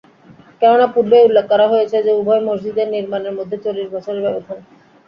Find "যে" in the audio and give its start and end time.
2.05-2.11